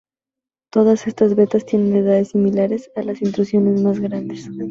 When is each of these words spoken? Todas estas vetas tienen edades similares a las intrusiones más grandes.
Todas 0.71 1.05
estas 1.05 1.35
vetas 1.35 1.63
tienen 1.63 1.95
edades 1.95 2.29
similares 2.29 2.89
a 2.95 3.03
las 3.03 3.21
intrusiones 3.21 3.83
más 3.83 3.99
grandes. 3.99 4.49